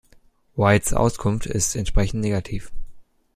[0.55, 2.71] Whites Auskunft ist entsprechend negativ.